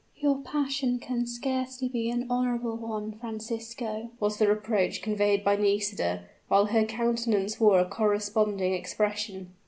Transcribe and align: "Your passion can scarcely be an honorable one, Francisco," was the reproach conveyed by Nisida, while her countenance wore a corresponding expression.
"Your 0.17 0.37
passion 0.41 0.97
can 0.97 1.27
scarcely 1.27 1.87
be 1.87 2.09
an 2.09 2.25
honorable 2.27 2.75
one, 2.75 3.11
Francisco," 3.11 4.09
was 4.19 4.37
the 4.37 4.47
reproach 4.47 5.03
conveyed 5.03 5.43
by 5.43 5.55
Nisida, 5.55 6.23
while 6.47 6.65
her 6.65 6.85
countenance 6.85 7.59
wore 7.59 7.77
a 7.79 7.85
corresponding 7.85 8.73
expression. 8.73 9.53